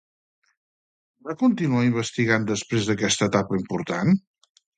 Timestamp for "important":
3.61-4.19